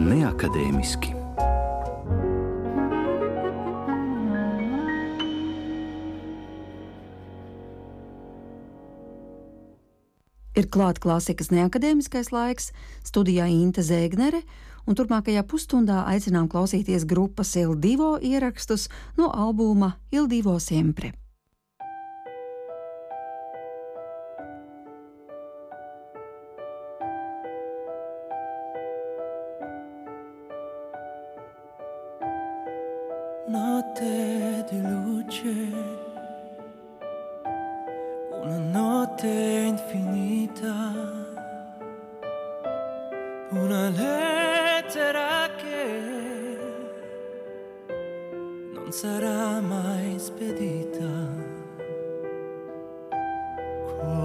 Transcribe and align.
neakadēmiski. 0.00 1.16
Ir 10.60 10.66
klāts 10.68 11.00
klasikas 11.00 11.48
neakadēmiskais 11.54 12.32
laiks, 12.34 12.72
studijā 13.06 13.46
Inte 13.48 13.84
Zēgnere, 13.86 14.42
un 14.84 14.98
turpmākajā 14.98 15.44
pusstundā 15.48 16.02
aicinām 16.10 16.50
klausīties 16.52 17.06
grupas 17.08 17.54
Ildivo 17.60 18.16
ierakstus 18.20 18.88
no 19.16 19.30
albuma 19.30 19.94
Ildivo 20.12 20.58
Sempre. 20.60 21.14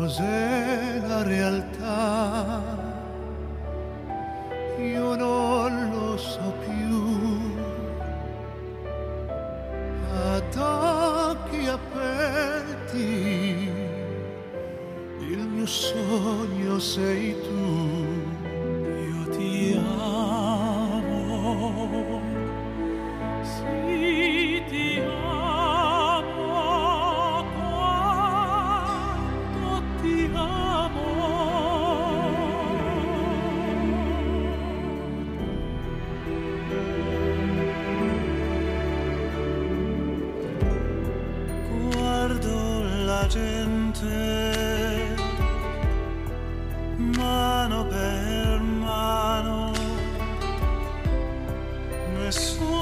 Cos'è 0.06 1.02
la 1.08 1.24
realtà? 1.24 2.62
Io 4.78 5.16
non 5.16 5.90
lo 5.90 6.16
so 6.16 6.54
più 6.64 7.42
ad 10.14 10.56
occhi 10.58 11.66
aperti, 11.66 13.02
il 15.22 15.40
mio 15.40 15.66
sogno 15.66 16.78
sei 16.78 17.36
tu. 17.42 17.45
Yes. 52.26 52.75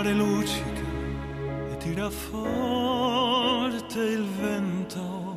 Mare 0.00 0.14
luccica 0.14 0.88
e 1.70 1.76
tira 1.76 2.08
forte 2.08 3.98
il 3.98 4.26
vento 4.40 5.36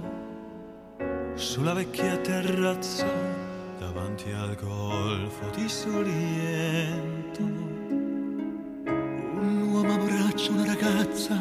sulla 1.35 1.73
vecchia 1.73 2.15
terrazza 2.19 3.05
davanti 3.77 4.31
al 4.31 4.55
golfo 4.55 5.49
di 5.53 5.67
Sorrento. 5.67 7.41
Un 9.41 9.69
uomo 9.69 9.95
abbraccia 9.95 10.51
una 10.53 10.65
ragazza 10.65 11.37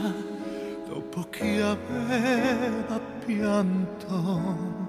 dopo 0.89 1.25
che 1.31 1.63
aveva 1.63 2.99
pianto. 3.25 4.81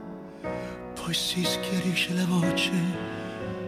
Poi 0.95 1.13
si 1.13 1.43
schiarisce 1.43 2.15
la 2.15 2.25
voce 2.25 2.71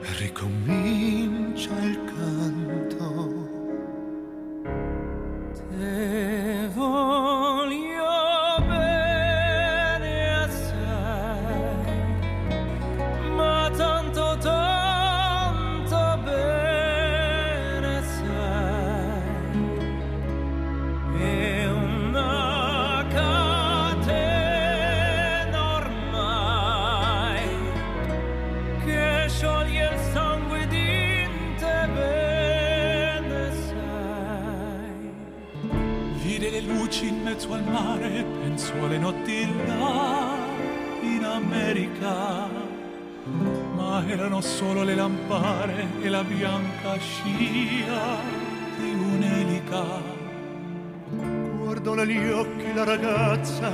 e 0.01 0.17
ricomincia 0.17 1.69
il 1.83 2.03
canto. 2.05 3.44
Guardò 51.85 52.03
negli 52.03 52.29
occhi 52.31 52.73
la 52.73 52.83
ragazza, 52.83 53.69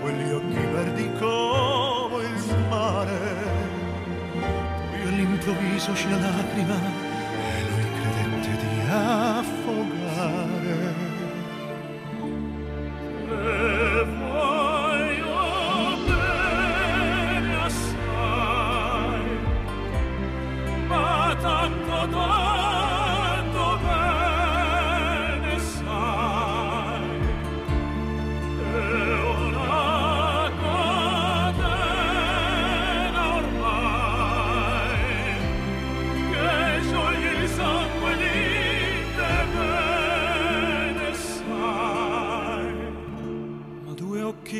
quegli 0.00 0.30
occhi 0.30 0.54
verdi 0.54 1.10
come 1.18 2.26
il 2.26 2.66
mare. 2.68 3.18
Poi 4.88 5.02
all'improvviso 5.02 5.90
uscì 5.90 6.08
la 6.10 6.18
lacrima 6.18 6.76
e 6.76 7.60
lui 7.70 7.86
credette 7.90 8.56
di 8.56 8.80
affogare. 8.88 9.53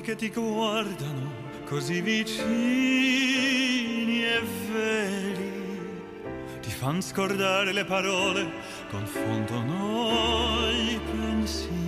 Che 0.05 0.17
ti 0.17 0.29
guardano 0.29 1.33
così 1.65 2.03
vicini 2.03 2.43
e 4.23 4.43
veri 4.71 5.53
ti 6.61 6.69
fan 6.69 7.01
scordare 7.01 7.73
le 7.73 7.87
parole, 7.87 8.47
confondono 8.91 10.69
i 10.71 11.01
pensieri. 11.11 11.84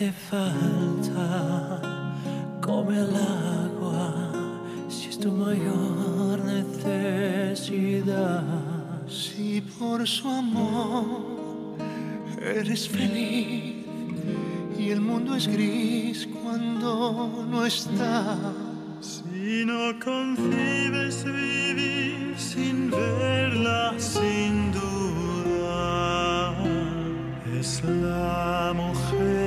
Hace 0.00 0.12
falta 0.30 1.82
come 2.62 2.96
el 2.96 3.14
agua, 3.14 4.32
si 4.88 5.10
es 5.10 5.18
tu 5.18 5.30
mayor 5.30 6.42
necesidad. 6.44 7.84
Si 9.06 9.60
por 9.78 10.06
su 10.08 10.26
amor 10.28 11.76
eres 12.40 12.88
feliz 12.88 13.84
y 14.78 14.90
el 14.90 15.02
mundo 15.02 15.34
es 15.34 15.46
gris 15.46 16.26
cuando 16.42 17.44
no 17.50 17.66
está. 17.66 18.38
Si 19.00 19.66
no 19.66 19.98
concibes 20.02 21.24
vivir 21.24 22.34
sin 22.38 22.90
verla, 22.90 23.94
sin 23.98 24.72
duda, 24.72 26.54
es 27.58 27.82
la 27.84 28.72
mujer 28.74 29.39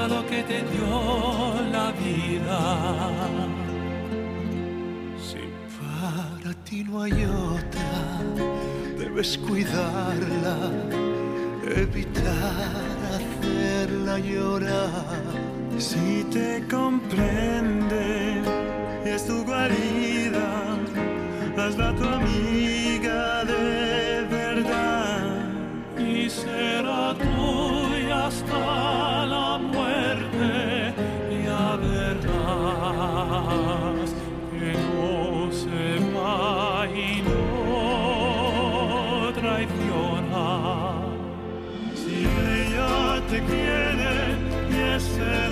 regalo 0.00 0.26
que 0.26 0.42
te 0.42 0.62
dio 0.72 1.54
la 1.72 1.92
vida. 1.92 2.60
Si 5.18 5.38
para 5.78 6.54
ti 6.64 6.84
no 6.84 7.02
hay 7.02 7.24
otra, 7.24 8.20
debes 8.98 9.38
cuidarla, 9.38 10.56
evitar 11.76 12.86
hacerla 13.14 14.18
llorar. 14.18 15.22
Si 15.78 16.24
te 16.30 16.64
comprende, 16.70 18.42
es 19.04 19.26
tu 19.26 19.44
guarida, 19.44 20.78
hazla 21.56 21.94
tu 21.94 22.04
amiga. 22.04 22.69
te 43.30 43.40
quiere 43.42 45.49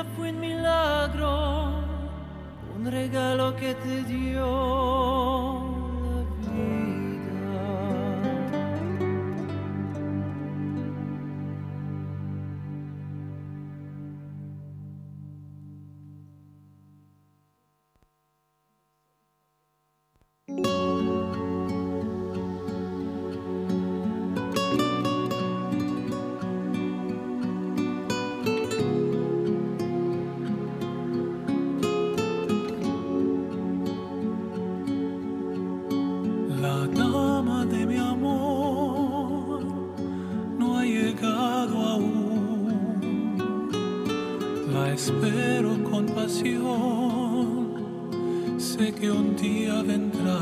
vida 0.00 0.10
fue 0.16 0.30
un 0.30 0.40
milagro, 0.40 1.82
un 2.76 2.90
regalo 2.90 3.54
que 3.56 3.74
te 3.74 4.02
dio. 4.04 4.59
sé 48.58 48.92
que 48.94 49.10
un 49.10 49.36
día 49.36 49.82
vendrá. 49.82 50.40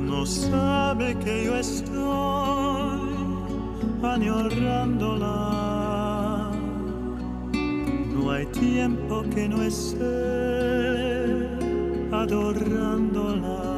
No 0.00 0.26
sabe 0.26 1.16
que 1.18 1.44
yo 1.44 1.56
estoy 1.56 1.92
añorándola. 4.02 5.36
No 8.14 8.30
hay 8.32 8.46
tiempo 8.46 9.22
que 9.32 9.48
no 9.48 9.62
esté 9.62 11.48
adorándola. 12.10 13.71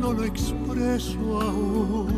no 0.00 0.12
lo 0.12 0.24
expreso 0.24 1.40
aún. 1.40 2.08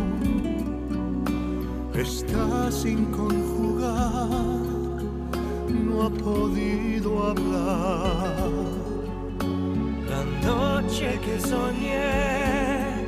Está 1.95 2.71
sin 2.71 3.07
conjugar, 3.07 4.29
no 5.69 6.03
ha 6.05 6.11
podido 6.11 7.31
hablar. 7.31 8.51
La 10.09 10.25
noche 10.47 11.19
que 11.25 11.41
soñé, 11.41 13.07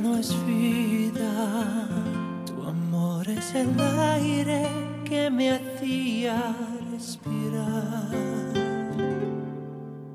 no 0.00 0.16
es 0.16 0.34
vida, 0.46 1.88
tu 2.44 2.62
amor 2.62 3.28
es 3.28 3.54
el 3.54 3.68
aire 3.80 4.66
que 5.04 5.30
me 5.30 5.52
hacía 5.52 6.54
respirar. 6.90 8.10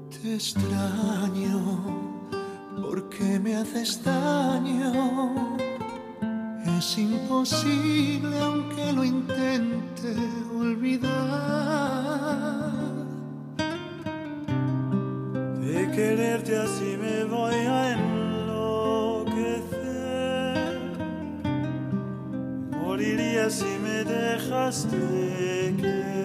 Te 0.10 0.36
extraño 0.36 1.60
porque 2.82 3.40
me 3.40 3.56
haces 3.56 4.04
daño. 4.04 5.58
Es 6.78 6.98
imposible 6.98 8.40
aunque 8.40 8.94
lo 8.94 9.04
intente 9.04 10.16
olvidar. 10.56 10.81
así 23.42 23.78
me 23.82 24.04
dejaste 24.04 24.98
que 25.80 26.21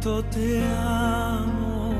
te 0.00 0.62
amo. 0.78 1.92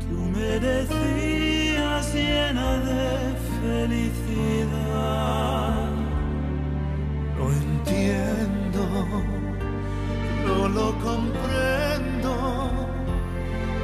Tú 0.00 0.16
me 0.34 0.58
decías 0.58 2.12
llena 2.12 2.78
de 2.78 3.36
felicidad. 3.60 5.06
Lo 7.38 7.52
entiendo, 7.52 8.82
no 10.44 10.68
lo 10.68 10.86
comprendo. 10.98 12.32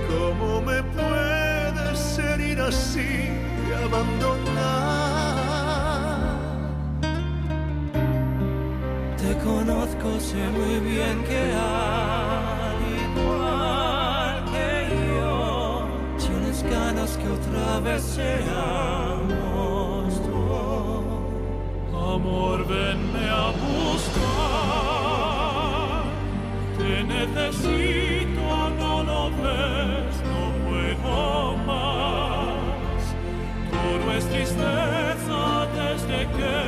¿Cómo 0.08 0.60
me 0.62 0.82
puedes 0.82 2.18
herir 2.18 2.60
así 2.60 3.30
y 3.68 3.72
abandonar? 3.84 4.88
Te 9.16 9.30
conozco, 9.44 10.18
sé 10.18 10.48
muy 10.50 10.80
bien 10.80 11.22
que 11.24 11.52
al 11.52 12.37
otra 17.32 17.80
vez 17.80 18.02
seamos 18.02 19.28
dos. 20.26 21.04
Amor, 22.14 22.66
venme 22.66 23.28
a 23.28 23.50
buscar. 23.50 24.78
Te 26.78 27.04
necesito, 27.04 28.70
no 28.78 29.02
lo 29.02 29.30
ves, 29.42 30.14
no 30.30 30.42
puedo 30.64 31.56
más. 31.66 33.02
Todo 33.70 34.06
es 34.16 34.24
tristeza 34.26 35.40
desde 35.74 36.18
que 36.36 36.67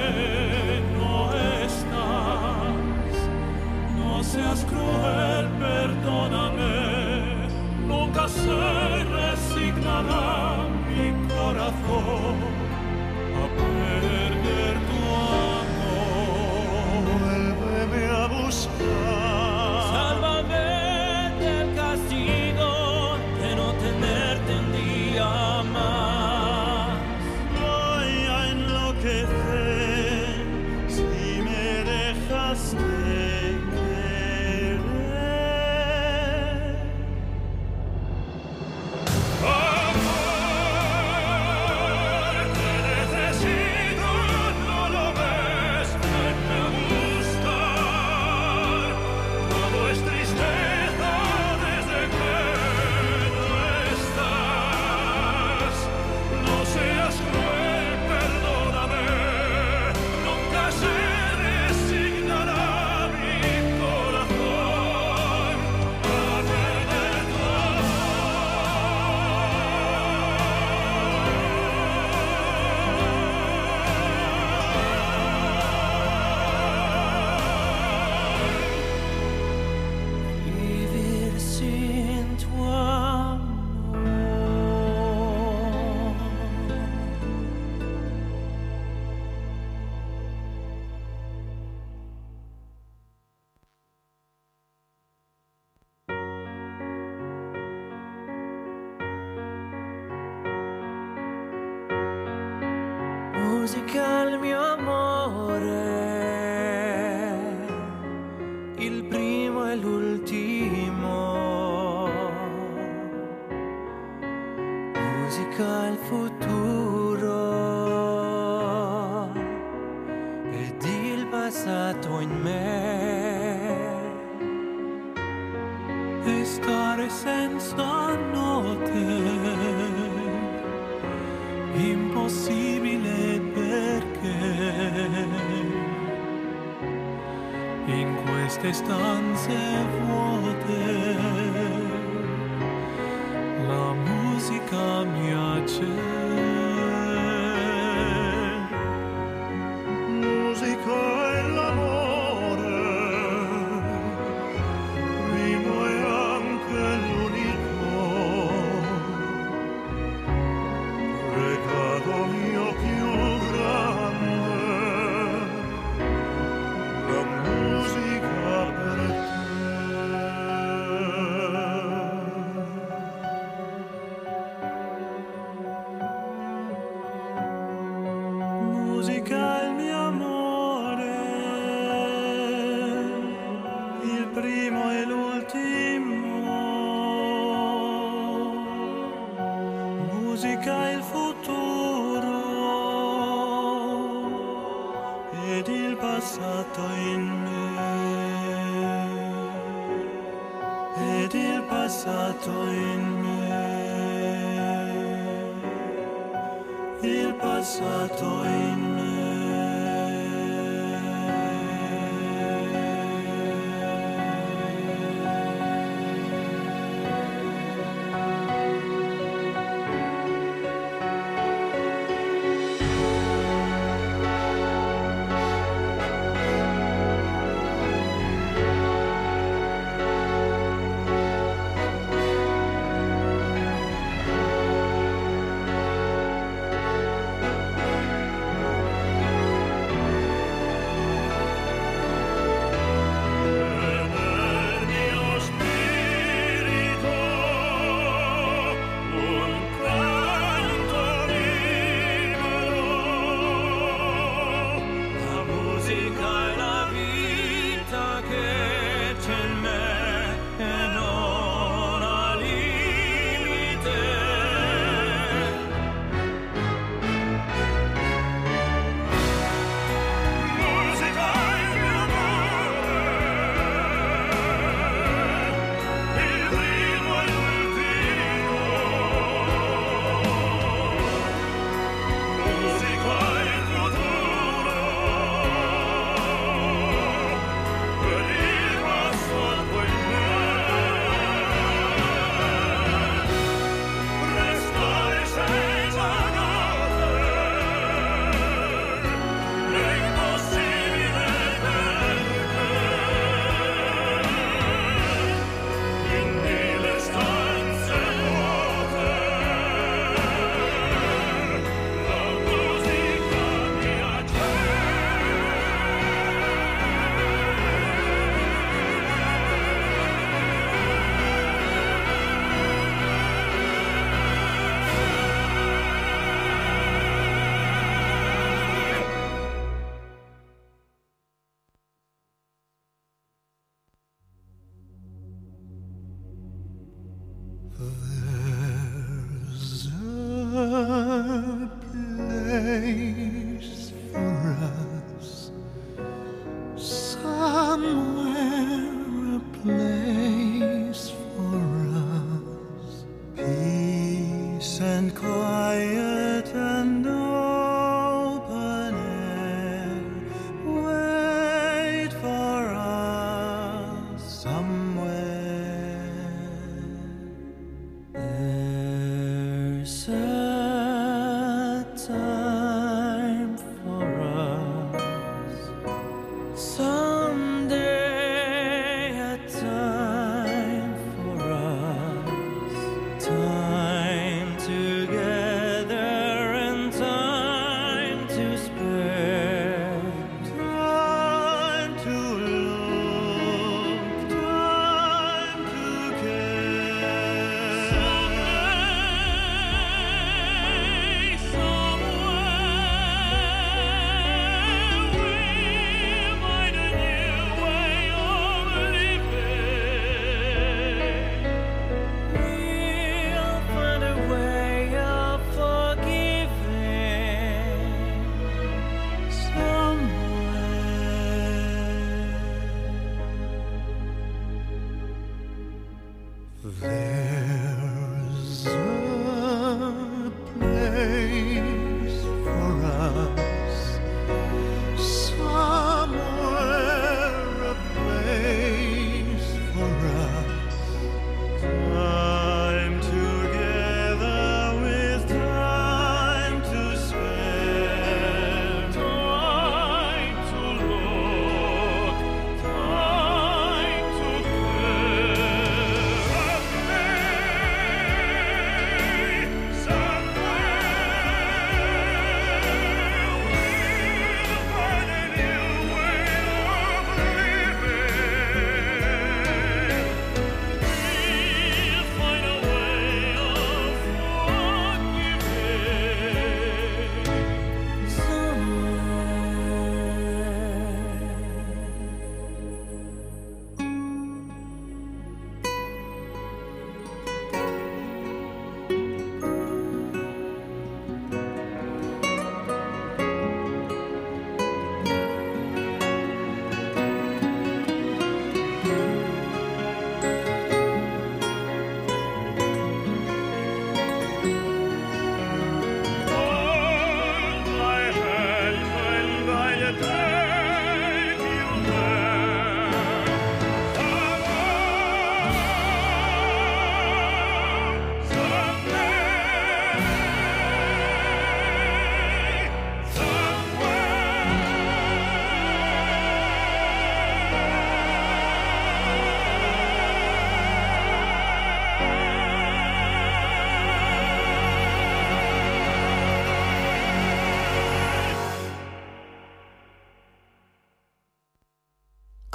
el 109.73 109.85
último. 109.85 110.60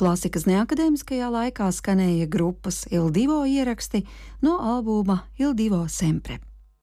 Klasikas 0.05 0.43
neakadēmiskajā 0.45 1.31
laikā 1.33 1.71
skanēja 1.73 2.27
grupas 2.29 2.83
Il 2.93 3.07
Divo 3.09 3.39
ieraksti 3.49 4.03
no 4.45 4.59
albuma 4.61 5.23
Il 5.41 5.57
Divo 5.57 5.87
Sempre. 5.89 6.37